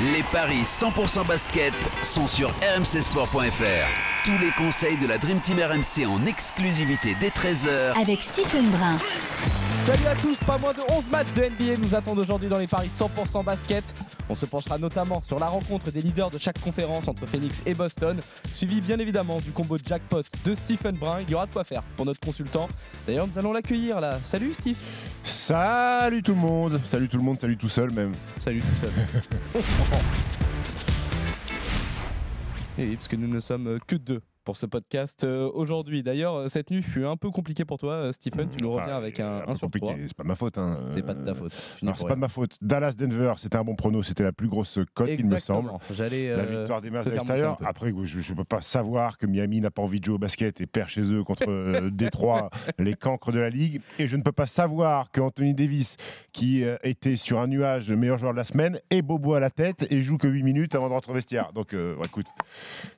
[0.00, 4.24] Les paris 100% basket sont sur rmcsport.fr.
[4.24, 8.98] Tous les conseils de la Dream Team RMC en exclusivité dès 13h Avec Stephen Brun.
[9.86, 12.66] Salut à tous, pas moins de 11 matchs de NBA nous attendent aujourd'hui dans les
[12.66, 13.84] paris 100% basket.
[14.28, 17.74] On se penchera notamment sur la rencontre des leaders de chaque conférence entre Phoenix et
[17.74, 18.18] Boston,
[18.52, 21.20] suivi bien évidemment du combo de jackpot de Stephen Brun.
[21.20, 22.66] Il y aura de quoi faire pour notre consultant.
[23.06, 24.18] D'ailleurs, nous allons l'accueillir là.
[24.24, 24.76] Salut Steve.
[25.24, 28.12] Salut tout le monde, salut tout le monde, salut tout seul même.
[28.38, 28.90] Salut tout seul.
[32.78, 36.02] Et oui, parce que nous ne sommes que deux pour ce podcast euh, aujourd'hui.
[36.02, 38.48] D'ailleurs, euh, cette nuit fut un peu compliquée pour toi, euh, Stephen.
[38.50, 39.96] Tu nous Enfin, reviens avec un, 1 sur compliqué, 3.
[40.06, 40.58] C'est pas de ma faute.
[40.58, 40.78] Hein.
[40.90, 41.56] C'est pas de ta faute.
[41.82, 42.58] Alors, c'est pas de ma faute.
[42.60, 45.70] Dallas Denver, c'était un bon prono, c'était la plus grosse cote, il me semble.
[45.90, 46.34] J'allais.
[46.36, 47.58] La victoire des Mavs à l'extérieur.
[47.60, 47.66] un.
[47.66, 50.60] Après, je ne peux pas savoir que Miami n'a pas envie de jouer au basket
[50.60, 53.80] et perd chez eux contre Détroit, les cancres de la ligue.
[53.98, 55.96] Et je ne peux pas savoir que Anthony Davis,
[56.32, 59.86] qui était sur un nuage meilleur joueur de la semaine, est bobo à la tête
[59.90, 61.52] et joue que 8 minutes avant de rentrer au vestiaire.
[61.52, 62.26] Donc, euh, écoute,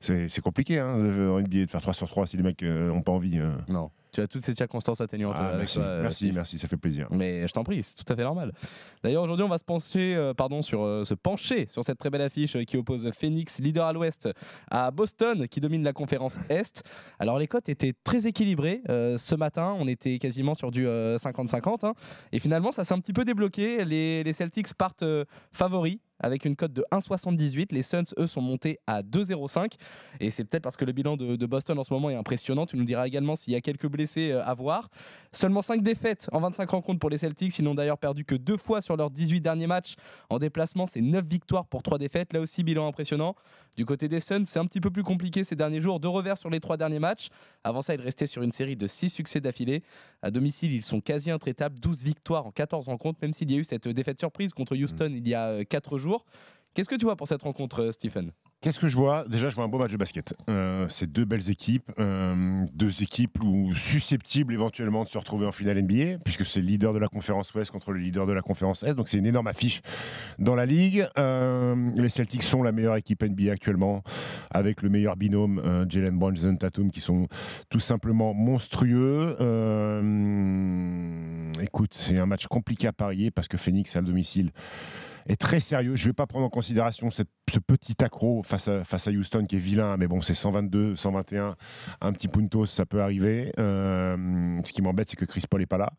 [0.01, 0.97] c'est c'est compliqué hein,
[1.37, 3.39] en NBA de faire 3 sur 3 si les mecs n'ont pas envie.
[3.39, 3.53] euh.
[3.69, 3.91] Non.
[4.13, 6.35] Tu as toutes ces circonstances atténuantes Ah, euh, avec merci, toi, euh, merci, Steve.
[6.35, 7.07] merci, ça fait plaisir.
[7.11, 8.53] Mais je t'en prie, c'est tout à fait normal.
[9.03, 12.09] D'ailleurs, aujourd'hui, on va se pencher, euh, pardon, sur euh, se pencher sur cette très
[12.09, 14.31] belle affiche euh, qui oppose Phoenix, leader à l'Ouest,
[14.71, 16.83] à Boston, qui domine la conférence Est.
[17.19, 19.77] Alors, les cotes étaient très équilibrées euh, ce matin.
[19.79, 21.93] On était quasiment sur du euh, 50-50, hein.
[22.33, 23.85] et finalement, ça s'est un petit peu débloqué.
[23.85, 25.99] Les, les Celtics partent euh, favoris.
[26.19, 29.73] Avec une cote de 1,78, les Suns, eux, sont montés à 2,05.
[30.21, 32.67] Et c'est peut-être parce que le bilan de, de Boston en ce moment est impressionnant.
[32.67, 34.89] Tu nous diras également s'il y a quelques blessés euh, à voir.
[35.33, 37.59] Seulement 5 défaites en 25 rencontres pour les Celtics.
[37.59, 39.97] Ils n'ont d'ailleurs perdu que deux fois sur leurs 18 derniers matchs.
[40.31, 42.33] En déplacement, c'est 9 victoires pour 3 défaites.
[42.33, 43.35] Là aussi, bilan impressionnant.
[43.77, 46.01] Du côté des Suns, c'est un petit peu plus compliqué ces derniers jours.
[46.01, 47.29] Deux revers sur les 3 derniers matchs.
[47.63, 49.83] Avant ça, ils restaient sur une série de 6 succès d'affilée.
[50.23, 51.79] À domicile, ils sont quasi intraitables.
[51.79, 55.13] 12 victoires en 14 rencontres, même s'il y a eu cette défaite surprise contre Houston
[55.15, 56.06] il y a 4 jours.
[56.77, 58.33] Qu'est-ce que tu vois pour cette rencontre, euh, Stephen?
[58.61, 59.25] Qu'est-ce que je vois?
[59.29, 60.35] Déjà, je vois un beau match de basket.
[60.51, 65.53] Euh, c'est deux belles équipes, euh, deux équipes où, susceptibles éventuellement de se retrouver en
[65.53, 68.43] finale NBA, puisque c'est le leader de la conférence Ouest contre le leader de la
[68.43, 68.95] conférence Est.
[68.95, 69.81] Donc c'est une énorme affiche
[70.39, 71.09] dans la ligue.
[71.17, 74.03] Les Celtics sont la meilleure équipe NBA actuellement,
[74.51, 77.27] avec le meilleur binôme Jalen Brown, Jason Tatum, qui sont
[77.71, 79.35] tout simplement monstrueux.
[81.63, 84.53] Écoute, c'est un match compliqué à parier parce que Phoenix à domicile
[85.29, 85.97] est très sérieux.
[85.97, 87.23] Je ne vais pas prendre en considération ce
[87.59, 91.57] petit accro face à, face à Houston qui est vilain, mais bon, c'est 122, 121,
[92.01, 93.53] un petit puntos, ça peut arriver.
[93.59, 95.93] Euh, ce qui m'embête, c'est que Chris Paul n'est pas là.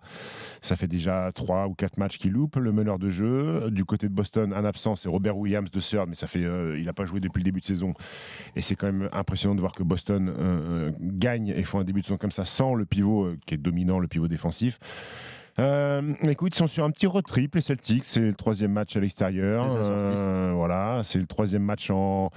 [0.61, 2.55] Ça fait déjà 3 ou 4 matchs qu'il loupe.
[2.57, 6.07] Le meneur de jeu, du côté de Boston, un absent, c'est Robert Williams de Third,
[6.07, 7.93] mais ça fait, euh, il n'a pas joué depuis le début de saison.
[8.55, 12.01] Et c'est quand même impressionnant de voir que Boston euh, gagne et font un début
[12.01, 14.79] de saison comme ça sans le pivot qui est dominant, le pivot défensif.
[15.59, 18.03] Euh, écoute, ils sont sur un petit road trip, les Celtics.
[18.03, 19.65] C'est le troisième match à l'extérieur.
[19.75, 22.29] Euh, voilà, c'est le troisième match en,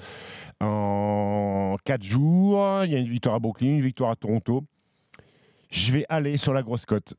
[0.61, 2.85] en quatre jours.
[2.85, 4.65] Il y a une victoire à Brooklyn, une victoire à Toronto.
[5.71, 7.15] Je vais aller sur la grosse cote.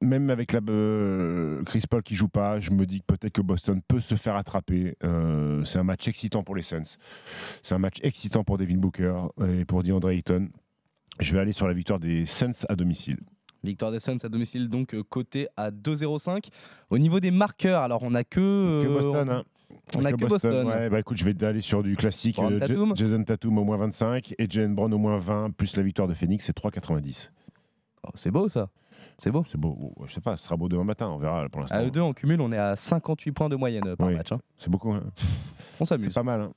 [0.00, 3.42] Même avec la, euh, Chris Paul qui joue pas, je me dis que peut-être que
[3.42, 4.96] Boston peut se faire attraper.
[5.04, 6.96] Euh, c'est un match excitant pour les Suns.
[7.62, 9.14] C'est un match excitant pour Devin Booker
[9.46, 10.48] et pour DeAndre Ayton.
[11.20, 13.18] Je vais aller sur la victoire des Suns à domicile.
[13.64, 16.48] Victoire des Suns à domicile, donc euh, coté à 2,05.
[16.90, 18.80] Au niveau des marqueurs, alors on n'a que.
[18.82, 19.42] Que euh, Boston, hein.
[19.96, 20.66] on a que Boston.
[20.66, 22.38] Ouais, bah écoute, je vais aller sur du classique.
[22.40, 22.92] Euh, Tatum.
[22.96, 26.14] Jason Tatum au moins 25 et Jalen Brown au moins 20, plus la victoire de
[26.14, 27.30] Phoenix, c'est 3,90.
[28.04, 28.68] Oh, c'est beau ça.
[29.18, 29.44] C'est beau.
[29.46, 29.94] C'est beau.
[30.06, 31.76] Je sais pas, ce sera beau demain matin, on verra pour l'instant.
[31.76, 34.14] À eux deux, en cumul, on est à 58 points de moyenne par Oui.
[34.14, 34.32] match.
[34.32, 34.40] hein.
[34.58, 34.92] C'est beaucoup.
[34.92, 35.02] hein.
[35.78, 36.12] On C'est s'amuse.
[36.14, 36.40] pas mal.
[36.40, 36.52] hein.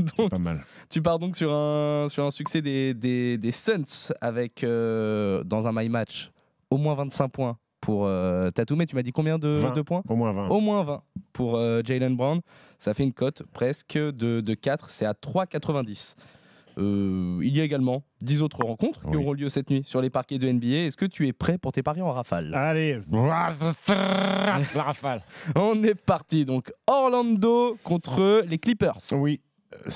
[0.16, 0.64] Donc, pas mal.
[0.88, 5.66] tu pars donc sur un, sur un succès des, des, des Suns avec, euh, dans
[5.66, 6.28] un my match,
[6.70, 8.80] au moins 25 points pour euh, Tatum.
[8.82, 9.72] Et tu m'as dit combien de, 20.
[9.72, 10.02] de points?
[10.08, 10.48] Au moins 20.
[10.48, 11.02] Au moins 20
[11.32, 12.40] pour euh, Jalen Brown.
[12.78, 14.90] Ça fait une cote presque de, de 4.
[14.90, 16.14] C'est à 3,90.
[16.78, 20.08] Euh, il y a également 10 autres rencontres qui auront lieu cette nuit sur les
[20.08, 20.86] parquets de NBA.
[20.86, 22.54] Est-ce que tu es prêt pour tes paris en rafale?
[22.54, 23.52] Allez, la
[24.74, 25.22] rafale.
[25.56, 26.44] On est parti.
[26.44, 28.98] Donc Orlando contre les Clippers.
[29.12, 29.40] Oui,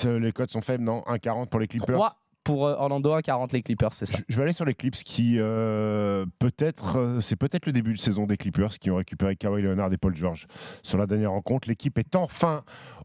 [0.05, 1.01] les codes sont faibles, non?
[1.07, 1.95] 1,40 pour les Clippers?
[1.95, 4.19] 3 pour euh, Orlando, 1,40 les Clippers, c'est ça.
[4.29, 7.99] Je- vais aller sur les Clips qui, euh, peut-être, euh, c'est peut-être le début de
[7.99, 10.45] saison des Clippers qui ont récupéré Kawhi Leonard et Paul George
[10.83, 11.67] sur la dernière rencontre.
[11.67, 12.63] L'équipe est enfin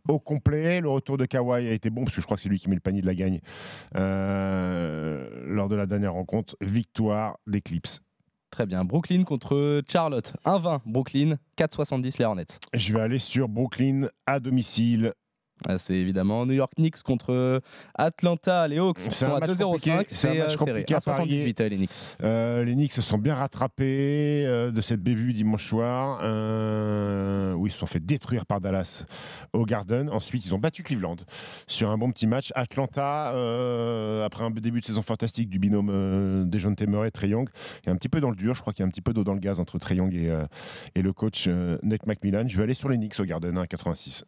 [0.08, 0.82] au complet.
[0.82, 2.69] Le retour de Kawhi a été bon parce que je crois que c'est lui qui
[2.69, 3.40] met le panier de la gagne
[3.96, 6.56] euh, lors de la dernière rencontre.
[6.61, 7.88] Victoire des Clips.
[8.50, 8.84] Très bien.
[8.84, 10.34] Brooklyn contre Charlotte.
[10.44, 12.46] 1-20 Brooklyn, 4-70 les Hornets.
[12.75, 15.14] Je vais aller sur Brooklyn à domicile.
[15.69, 17.61] Ah, C'est évidemment New York Knicks contre
[17.95, 18.67] Atlanta.
[18.69, 19.62] Les Hawks C'est sont à match 2-0-5.
[19.62, 21.53] compliqué, c'est un match euh, compliqué à parier.
[21.53, 21.91] 1-78 euh, les Knicks.
[22.23, 27.67] Euh, les Knicks se sont bien rattrapés euh, de cette bévue dimanche soir, euh, où
[27.67, 29.05] ils se sont fait détruire par Dallas
[29.53, 30.09] au Garden.
[30.11, 31.17] Ensuite, ils ont battu Cleveland
[31.67, 32.53] sur un bon petit match.
[32.55, 37.29] Atlanta, euh, après un début de saison fantastique du binôme euh, Dejounte Murray et Trey
[37.29, 37.49] Young,
[37.87, 38.55] est un petit peu dans le dur.
[38.55, 40.15] Je crois qu'il y a un petit peu d'eau dans le gaz entre Trey Young
[40.15, 40.45] et, euh,
[40.95, 42.49] et le coach euh, Nate McMillan.
[42.49, 44.25] Je vais aller sur les Knicks au Garden à 86.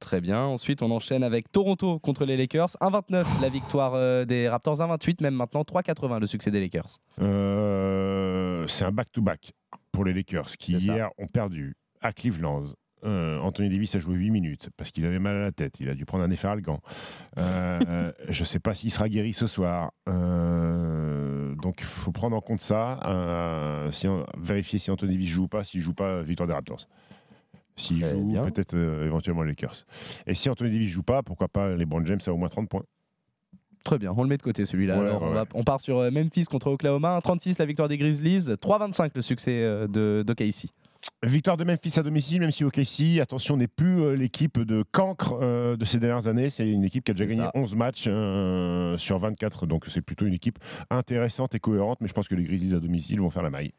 [0.00, 0.42] Très bien.
[0.44, 2.76] Ensuite, on enchaîne avec Toronto contre les Lakers.
[2.80, 4.78] 1-29 la victoire euh, des Raptors.
[4.78, 5.62] 1-28 même maintenant.
[5.62, 6.98] 3-80 le succès des Lakers.
[7.20, 9.52] Euh, c'est un back-to-back
[9.92, 12.64] pour les Lakers qui hier ont perdu à Cleveland.
[13.04, 15.74] Euh, Anthony Davis a joué 8 minutes parce qu'il avait mal à la tête.
[15.80, 16.80] Il a dû prendre un effaralgan.
[17.38, 19.90] Euh, je ne sais pas s'il sera guéri ce soir.
[20.06, 23.88] Donc il faut prendre en compte ça.
[23.90, 25.64] Si on- vérifier si Anthony Davis joue ou pas.
[25.64, 26.86] S'il joue pas, victoire des Raptors.
[27.78, 29.86] S'il Très joue, peut-être euh, éventuellement les Lakers.
[30.26, 32.68] Et si Anthony Davis joue pas, pourquoi pas les Brown James à au moins 30
[32.68, 32.82] points?
[33.84, 34.98] Très bien, on le met de côté celui-là.
[34.98, 35.48] Ouais, Alors, ouais, on, va- ouais.
[35.54, 37.18] on part sur euh, Memphis contre Oklahoma.
[37.20, 38.40] 1-36 la victoire des Grizzlies.
[38.40, 40.68] 3-25 le succès euh, de, de KC.
[41.22, 45.76] Victoire de Memphis à domicile, même si OKC, attention, n'est plus l'équipe de cancre euh,
[45.76, 46.50] de ces dernières années.
[46.50, 47.52] C'est une équipe qui a déjà gagné ça.
[47.54, 49.66] 11 matchs euh, sur 24.
[49.66, 50.58] Donc c'est plutôt une équipe
[50.90, 51.98] intéressante et cohérente.
[52.00, 53.72] Mais je pense que les Grizzlies à domicile vont faire la maille.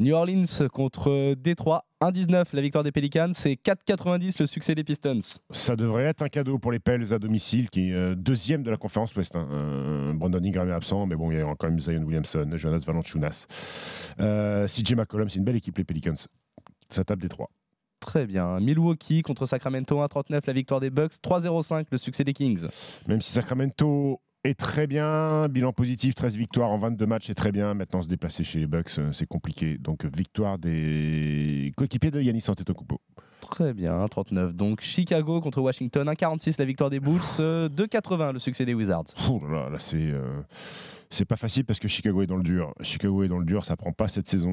[0.00, 1.84] New Orleans contre Détroit.
[2.00, 3.32] 1-19 la victoire des Pelicans.
[3.34, 5.20] C'est 4-90 le succès des Pistons.
[5.50, 8.70] Ça devrait être un cadeau pour les Pels à domicile, qui est euh, deuxième de
[8.70, 9.36] la conférence Ouest.
[9.36, 9.46] hein.
[9.52, 12.82] Euh, Brandon Ingram est absent, mais bon, il y a quand même Zion Williamson, Jonas
[12.86, 13.46] Valanciunas.
[14.20, 16.14] Euh, CJ McCollum, c'est une belle équipe, les Pelicans.
[16.88, 17.50] Ça tape des trois.
[18.00, 18.58] Très bien.
[18.58, 20.02] Milwaukee contre Sacramento.
[20.02, 21.16] 1-39 la victoire des Bucks.
[21.22, 22.66] 3-0-5 le succès des Kings.
[23.06, 27.52] Même si Sacramento est très bien, bilan positif, 13 victoires en 22 matchs, c'est très
[27.52, 27.74] bien.
[27.74, 29.78] Maintenant, se déplacer chez les Bucks, euh, c'est compliqué.
[29.78, 33.00] Donc, victoire des coéquipiers de Yanis Antetokounmpo.
[33.40, 34.54] Très bien, 39.
[34.54, 39.06] Donc Chicago contre Washington, 1,46 la victoire des Bulls, euh, 2,80 le succès des Wizards.
[39.28, 40.42] Ouh là là, là, c'est euh,
[41.10, 42.72] c'est pas facile parce que Chicago est dans le dur.
[42.82, 44.50] Chicago est dans le dur, ça prend pas cette saison.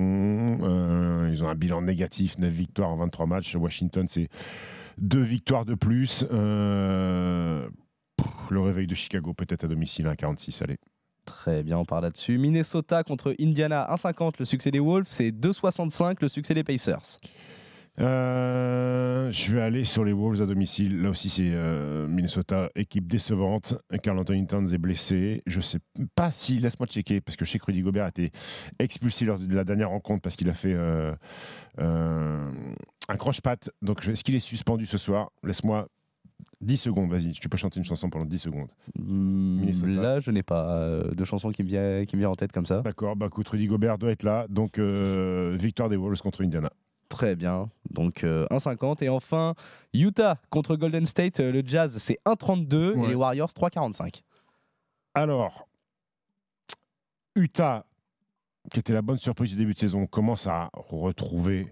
[0.63, 3.55] Euh, ils ont un bilan négatif, 9 victoires en 23 matchs.
[3.55, 4.29] Washington, c'est
[4.97, 6.25] deux victoires de plus.
[6.31, 7.67] Euh,
[8.53, 10.77] le réveil de Chicago, peut-être à domicile, à 46, allez.
[11.25, 12.37] Très bien, on part là-dessus.
[12.37, 17.19] Minnesota contre Indiana, 1,50 le succès des Wolves, c'est 2,65 le succès des Pacers.
[17.99, 21.01] Euh, je vais aller sur les Wolves à domicile.
[21.01, 23.75] Là aussi, c'est euh, Minnesota, équipe décevante.
[24.03, 25.41] Carl Anthony Towns est blessé.
[25.47, 25.79] Je sais
[26.15, 28.31] pas si, laisse-moi checker, parce que je sais que Rudy Gobert a été
[28.79, 31.11] expulsé lors de la dernière rencontre parce qu'il a fait euh,
[31.77, 33.71] un croche-patte.
[33.81, 35.31] Donc, est-ce qu'il est suspendu ce soir?
[35.43, 35.87] Laisse-moi
[36.61, 37.31] 10 secondes, vas-y.
[37.33, 38.71] Tu peux chanter une chanson pendant 10 secondes.
[38.97, 39.87] Hmm, Minnesota.
[40.01, 42.51] là, je n'ai pas euh, de chanson qui me, vient, qui me vient en tête
[42.51, 42.81] comme ça.
[42.81, 44.45] D'accord, bah écoute, Rudy Gobert doit être là.
[44.49, 46.71] Donc, euh, victoire des Wolves contre Indiana.
[47.09, 49.01] Très bien, donc euh, 1,50.
[49.03, 49.53] Et enfin,
[49.93, 53.07] Utah contre Golden State, euh, le Jazz c'est 1,32 et Ouais.
[53.09, 54.23] les Warriors 3,45.
[55.13, 55.67] Alors,
[57.35, 57.85] Utah,
[58.71, 61.71] qui était la bonne surprise du début de saison, commence à retrouver